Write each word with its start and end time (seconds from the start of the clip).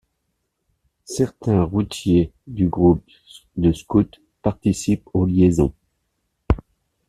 Certains 1.05 1.63
routiers 1.63 2.33
du 2.47 2.69
groupe 2.69 3.05
de 3.55 3.71
scouts 3.71 4.17
participent 4.41 5.07
aux 5.13 5.27
liaisons. 5.27 5.75